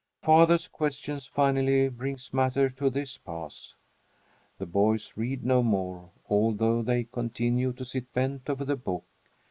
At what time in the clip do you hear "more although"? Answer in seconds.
5.61-6.81